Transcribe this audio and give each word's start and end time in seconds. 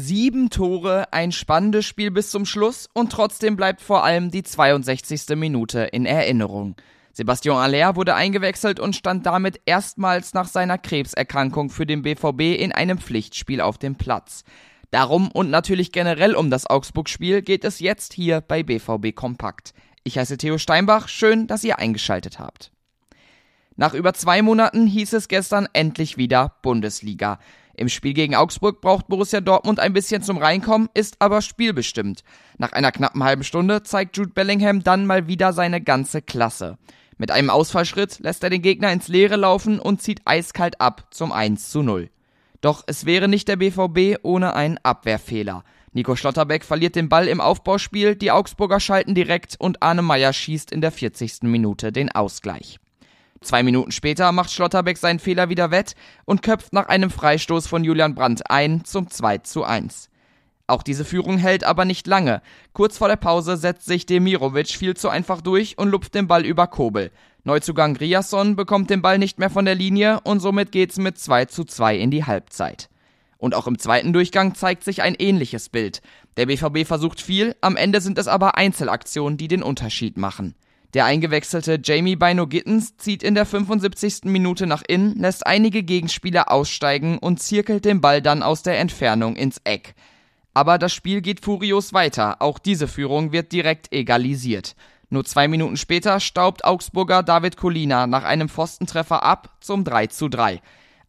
Sieben 0.00 0.48
Tore, 0.48 1.12
ein 1.12 1.32
spannendes 1.32 1.84
Spiel 1.84 2.12
bis 2.12 2.30
zum 2.30 2.46
Schluss 2.46 2.88
und 2.92 3.10
trotzdem 3.10 3.56
bleibt 3.56 3.80
vor 3.80 4.04
allem 4.04 4.30
die 4.30 4.44
62. 4.44 5.34
Minute 5.34 5.80
in 5.80 6.06
Erinnerung. 6.06 6.76
Sebastian 7.12 7.56
Aller 7.56 7.96
wurde 7.96 8.14
eingewechselt 8.14 8.78
und 8.78 8.94
stand 8.94 9.26
damit 9.26 9.60
erstmals 9.66 10.34
nach 10.34 10.46
seiner 10.46 10.78
Krebserkrankung 10.78 11.68
für 11.68 11.84
den 11.84 12.02
BVB 12.02 12.60
in 12.60 12.70
einem 12.70 12.98
Pflichtspiel 12.98 13.60
auf 13.60 13.76
dem 13.76 13.96
Platz. 13.96 14.44
Darum 14.92 15.32
und 15.32 15.50
natürlich 15.50 15.90
generell 15.90 16.36
um 16.36 16.48
das 16.48 16.70
Augsburg-Spiel 16.70 17.42
geht 17.42 17.64
es 17.64 17.80
jetzt 17.80 18.12
hier 18.12 18.40
bei 18.40 18.62
BVB 18.62 19.16
Kompakt. 19.16 19.74
Ich 20.04 20.16
heiße 20.16 20.38
Theo 20.38 20.58
Steinbach, 20.58 21.08
schön, 21.08 21.48
dass 21.48 21.64
ihr 21.64 21.80
eingeschaltet 21.80 22.38
habt. 22.38 22.70
Nach 23.74 23.94
über 23.94 24.14
zwei 24.14 24.42
Monaten 24.42 24.86
hieß 24.86 25.12
es 25.14 25.26
gestern 25.26 25.68
endlich 25.72 26.16
wieder 26.16 26.54
Bundesliga. 26.62 27.40
Im 27.78 27.88
Spiel 27.88 28.12
gegen 28.12 28.34
Augsburg 28.34 28.80
braucht 28.80 29.06
Borussia 29.06 29.40
Dortmund 29.40 29.78
ein 29.78 29.92
bisschen 29.92 30.20
zum 30.20 30.36
Reinkommen, 30.36 30.88
ist 30.94 31.16
aber 31.20 31.42
spielbestimmt. 31.42 32.24
Nach 32.58 32.72
einer 32.72 32.90
knappen 32.90 33.22
halben 33.22 33.44
Stunde 33.44 33.84
zeigt 33.84 34.16
Jude 34.16 34.32
Bellingham 34.32 34.82
dann 34.82 35.06
mal 35.06 35.28
wieder 35.28 35.52
seine 35.52 35.80
ganze 35.80 36.20
Klasse. 36.20 36.76
Mit 37.18 37.30
einem 37.30 37.50
Ausfallschritt 37.50 38.18
lässt 38.18 38.42
er 38.42 38.50
den 38.50 38.62
Gegner 38.62 38.92
ins 38.92 39.06
Leere 39.06 39.36
laufen 39.36 39.78
und 39.78 40.02
zieht 40.02 40.22
eiskalt 40.24 40.80
ab 40.80 41.06
zum 41.10 41.30
1 41.30 41.70
zu 41.70 41.82
0. 41.82 42.10
Doch 42.60 42.82
es 42.88 43.06
wäre 43.06 43.28
nicht 43.28 43.46
der 43.46 43.56
BVB 43.56 44.18
ohne 44.22 44.54
einen 44.54 44.78
Abwehrfehler. 44.82 45.62
Nico 45.92 46.16
Schlotterbeck 46.16 46.64
verliert 46.64 46.96
den 46.96 47.08
Ball 47.08 47.28
im 47.28 47.40
Aufbauspiel, 47.40 48.16
die 48.16 48.32
Augsburger 48.32 48.80
schalten 48.80 49.14
direkt 49.14 49.54
und 49.58 49.82
Arne 49.82 50.02
Meyer 50.02 50.32
schießt 50.32 50.72
in 50.72 50.80
der 50.80 50.90
40. 50.90 51.42
Minute 51.42 51.92
den 51.92 52.10
Ausgleich. 52.10 52.80
Zwei 53.40 53.62
Minuten 53.62 53.92
später 53.92 54.32
macht 54.32 54.50
Schlotterbeck 54.50 54.98
seinen 54.98 55.20
Fehler 55.20 55.48
wieder 55.48 55.70
wett 55.70 55.94
und 56.24 56.42
köpft 56.42 56.72
nach 56.72 56.88
einem 56.88 57.10
Freistoß 57.10 57.66
von 57.66 57.84
Julian 57.84 58.14
Brandt 58.14 58.50
ein 58.50 58.84
zum 58.84 59.08
2 59.08 59.38
zu 59.38 59.64
1. 59.64 60.10
Auch 60.66 60.82
diese 60.82 61.04
Führung 61.04 61.38
hält 61.38 61.64
aber 61.64 61.84
nicht 61.86 62.06
lange. 62.06 62.42
Kurz 62.74 62.98
vor 62.98 63.08
der 63.08 63.16
Pause 63.16 63.56
setzt 63.56 63.86
sich 63.86 64.04
Demirovic 64.04 64.68
viel 64.68 64.94
zu 64.94 65.08
einfach 65.08 65.40
durch 65.40 65.78
und 65.78 65.88
lupft 65.88 66.14
den 66.14 66.26
Ball 66.26 66.44
über 66.44 66.66
Kobel. 66.66 67.10
Neuzugang 67.44 67.96
Riasson 67.96 68.56
bekommt 68.56 68.90
den 68.90 69.00
Ball 69.00 69.18
nicht 69.18 69.38
mehr 69.38 69.48
von 69.48 69.64
der 69.64 69.74
Linie 69.74 70.20
und 70.24 70.40
somit 70.40 70.70
geht's 70.70 70.98
mit 70.98 71.18
2 71.18 71.46
zu 71.46 71.64
2 71.64 71.96
in 71.96 72.10
die 72.10 72.24
Halbzeit. 72.24 72.90
Und 73.38 73.54
auch 73.54 73.66
im 73.66 73.78
zweiten 73.78 74.12
Durchgang 74.12 74.54
zeigt 74.54 74.84
sich 74.84 75.00
ein 75.00 75.14
ähnliches 75.14 75.70
Bild. 75.70 76.02
Der 76.36 76.46
BVB 76.46 76.86
versucht 76.86 77.22
viel, 77.22 77.56
am 77.62 77.76
Ende 77.76 78.00
sind 78.02 78.18
es 78.18 78.28
aber 78.28 78.56
Einzelaktionen, 78.56 79.38
die 79.38 79.48
den 79.48 79.62
Unterschied 79.62 80.18
machen. 80.18 80.54
Der 80.94 81.04
eingewechselte 81.04 81.78
Jamie 81.82 82.16
Bino 82.16 82.46
Gittens 82.46 82.96
zieht 82.96 83.22
in 83.22 83.34
der 83.34 83.44
75. 83.44 84.24
Minute 84.24 84.66
nach 84.66 84.82
innen, 84.86 85.16
lässt 85.16 85.46
einige 85.46 85.82
Gegenspieler 85.82 86.50
aussteigen 86.50 87.18
und 87.18 87.42
zirkelt 87.42 87.84
den 87.84 88.00
Ball 88.00 88.22
dann 88.22 88.42
aus 88.42 88.62
der 88.62 88.78
Entfernung 88.78 89.36
ins 89.36 89.60
Eck. 89.64 89.94
Aber 90.54 90.78
das 90.78 90.94
Spiel 90.94 91.20
geht 91.20 91.44
furios 91.44 91.92
weiter. 91.92 92.40
Auch 92.40 92.58
diese 92.58 92.88
Führung 92.88 93.32
wird 93.32 93.52
direkt 93.52 93.92
egalisiert. 93.92 94.76
Nur 95.10 95.24
zwei 95.24 95.46
Minuten 95.46 95.76
später 95.76 96.20
staubt 96.20 96.64
Augsburger 96.64 97.22
David 97.22 97.56
Colina 97.56 98.06
nach 98.06 98.24
einem 98.24 98.48
Pfostentreffer 98.48 99.22
ab 99.22 99.56
zum 99.60 99.84
3 99.84 100.06
zu 100.08 100.28
3. 100.28 100.60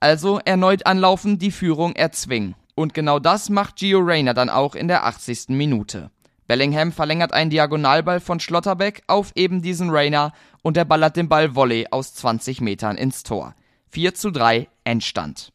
Also 0.00 0.40
erneut 0.44 0.86
anlaufen, 0.86 1.38
die 1.38 1.50
Führung 1.50 1.94
erzwingen. 1.94 2.56
Und 2.74 2.94
genau 2.94 3.18
das 3.18 3.48
macht 3.48 3.76
Gio 3.76 4.00
Reyna 4.00 4.34
dann 4.34 4.50
auch 4.50 4.74
in 4.74 4.86
der 4.86 5.04
80. 5.04 5.48
Minute. 5.48 6.10
Bellingham 6.48 6.92
verlängert 6.92 7.34
einen 7.34 7.50
Diagonalball 7.50 8.20
von 8.20 8.40
Schlotterbeck 8.40 9.02
auf 9.06 9.32
eben 9.34 9.60
diesen 9.60 9.90
Rayner 9.90 10.32
und 10.62 10.78
er 10.78 10.86
ballert 10.86 11.16
den 11.16 11.28
Ball 11.28 11.54
Volley 11.54 11.86
aus 11.90 12.14
20 12.14 12.62
Metern 12.62 12.96
ins 12.96 13.22
Tor. 13.22 13.54
4 13.90 14.14
zu 14.14 14.30
3 14.30 14.66
Endstand. 14.82 15.52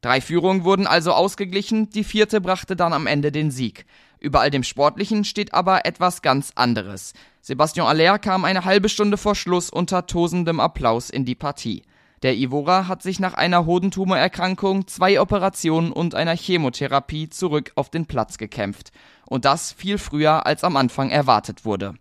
Drei 0.00 0.22
Führungen 0.22 0.64
wurden 0.64 0.86
also 0.86 1.12
ausgeglichen, 1.12 1.90
die 1.90 2.02
vierte 2.02 2.40
brachte 2.40 2.76
dann 2.76 2.94
am 2.94 3.06
Ende 3.06 3.30
den 3.30 3.50
Sieg. 3.50 3.84
Über 4.20 4.40
all 4.40 4.50
dem 4.50 4.62
Sportlichen 4.62 5.24
steht 5.24 5.52
aber 5.52 5.84
etwas 5.84 6.22
ganz 6.22 6.52
anderes. 6.54 7.12
Sebastian 7.42 7.86
Aller 7.86 8.18
kam 8.18 8.46
eine 8.46 8.64
halbe 8.64 8.88
Stunde 8.88 9.18
vor 9.18 9.34
Schluss 9.34 9.68
unter 9.68 10.06
tosendem 10.06 10.60
Applaus 10.60 11.10
in 11.10 11.26
die 11.26 11.34
Partie. 11.34 11.82
Der 12.22 12.36
Ivora 12.36 12.86
hat 12.86 13.02
sich 13.02 13.18
nach 13.18 13.34
einer 13.34 13.66
Hodentumorerkrankung, 13.66 14.86
zwei 14.86 15.20
Operationen 15.20 15.90
und 15.90 16.14
einer 16.14 16.36
Chemotherapie 16.36 17.28
zurück 17.28 17.72
auf 17.74 17.90
den 17.90 18.06
Platz 18.06 18.38
gekämpft. 18.38 18.92
Und 19.26 19.44
das 19.44 19.72
viel 19.72 19.98
früher 19.98 20.46
als 20.46 20.62
am 20.62 20.76
Anfang 20.76 21.10
erwartet 21.10 21.64
wurde. 21.64 21.94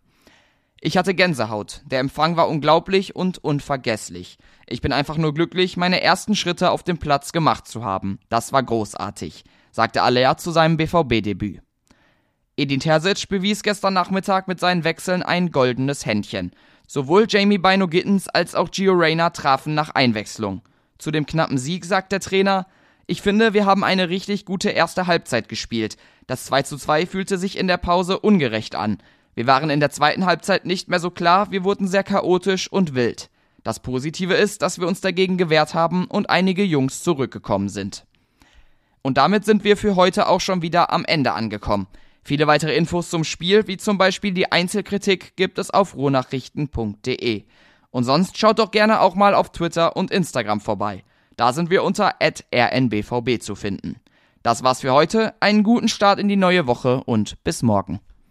Ich 0.80 0.98
hatte 0.98 1.14
Gänsehaut. 1.16 1.81
Der 1.86 2.00
Empfang 2.00 2.38
war 2.38 2.50
unglaublich 2.50 3.16
und 3.16 3.38
unvergesslich. 3.44 4.38
Ich 4.68 4.81
bin 4.81 4.94
einfach 4.94 5.18
nur 5.18 5.34
glücklich, 5.34 5.78
meine 5.78 6.02
ersten 6.02 6.36
Schritte 6.36 6.72
auf 6.72 6.84
dem 6.84 6.98
Platz 6.98 7.31
gemacht 7.31 7.68
zu 7.68 7.84
haben. 7.84 8.20
Das 8.30 8.54
war 8.54 8.64
großartig, 8.64 9.44
sagte 9.72 10.02
Aller 10.04 10.38
zu 10.38 10.52
seinem 10.52 10.78
BVB-Debüt. 10.78 11.62
Edin 12.57 12.79
Terzic 12.79 13.29
bewies 13.29 13.63
gestern 13.63 13.94
Nachmittag 13.94 14.47
mit 14.47 14.59
seinen 14.59 14.84
Wechseln 14.84 15.23
ein 15.23 15.51
goldenes 15.51 16.06
Händchen. 16.06 16.51
Sowohl 16.88 17.25
Jamie 17.29 17.57
Bino 17.57 17.88
Gittens 17.88 18.28
als 18.28 18.56
auch 18.56 18.69
Gio 18.69 18.94
Reyna 18.94 19.29
trafen 19.29 19.73
nach 19.73 19.91
Einwechslung. 19.91 20.62
Zu 20.97 21.12
dem 21.12 21.25
knappen 21.25 21.57
Sieg 21.57 21.85
sagt 21.85 22.12
der 22.12 22.19
Trainer, 22.19 22.67
ich 23.07 23.22
finde, 23.22 23.53
wir 23.53 23.66
haben 23.66 23.84
eine 23.84 24.09
richtig 24.09 24.45
gute 24.45 24.69
erste 24.69 25.07
Halbzeit 25.07 25.50
gespielt. 25.50 25.97
Das 26.28 26.45
2 26.45 26.63
zu 26.63 26.78
2 26.78 27.06
fühlte 27.06 27.38
sich 27.38 27.57
in 27.57 27.67
der 27.67 27.78
Pause 27.78 28.19
ungerecht 28.19 28.75
an. 28.75 29.00
Wir 29.33 29.47
waren 29.47 29.69
in 29.69 29.79
der 29.79 29.89
zweiten 29.89 30.25
Halbzeit 30.25 30.66
nicht 30.66 30.89
mehr 30.89 31.00
so 31.00 31.09
klar, 31.09 31.51
wir 31.51 31.63
wurden 31.63 31.88
sehr 31.88 32.03
chaotisch 32.03 32.72
und 32.72 32.95
wild. 32.95 33.29
Das 33.63 33.79
Positive 33.79 34.33
ist, 34.33 34.62
dass 34.62 34.79
wir 34.79 34.88
uns 34.88 35.01
dagegen 35.01 35.38
gewehrt 35.38 35.73
haben 35.73 36.06
und 36.06 36.29
einige 36.29 36.63
Jungs 36.63 37.03
zurückgekommen 37.03 37.69
sind. 37.69 38.06
Und 39.01 39.18
damit 39.18 39.45
sind 39.45 39.63
wir 39.63 39.78
für 39.78 39.95
heute 39.95 40.28
auch 40.28 40.41
schon 40.41 40.62
wieder 40.62 40.91
am 40.91 41.06
Ende 41.06 41.33
angekommen. 41.33 41.88
Viele 42.24 42.48
weitere 42.48 42.76
Infos 42.76 43.09
zum 43.09 43.24
Spiel, 43.24 43.68
wie 43.68 43.78
zum 43.78 43.98
Beispiel 43.98 44.32
die 44.32 44.52
Einzelkritik, 44.52 45.36
gibt 45.36 45.58
es 45.58 45.72
auf 45.72 45.96
ruhrnachrichten.de. 45.96 47.46
Und 47.90 48.04
sonst 48.04 48.38
schaut 48.38 48.59
doch 48.59 48.72
gerne 48.72 49.02
auch 49.02 49.16
mal 49.16 49.34
auf 49.34 49.52
Twitter 49.52 49.96
und 49.96 50.12
Instagram 50.12 50.62
vorbei. 50.62 51.04
Da 51.36 51.54
sind 51.54 51.70
wir 51.70 51.84
unter 51.84 52.16
rnbvb 52.22 53.40
zu 53.40 53.56
finden. 53.56 53.96
Das 54.44 54.64
war's 54.64 54.81
für 54.81 54.94
heute, 54.94 55.34
einen 55.40 55.64
guten 55.64 55.88
Start 55.88 56.20
in 56.20 56.28
die 56.28 56.36
neue 56.36 56.68
Woche 56.68 57.04
und 57.04 57.44
bis 57.44 57.64
morgen. 57.64 58.00